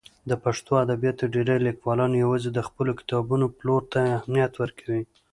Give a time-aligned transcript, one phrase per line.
[0.29, 5.01] د پښتو ادبیاتو ډېری لیکوالان یوازې د خپلو کتابونو پلور ته اهمیت ورکوي.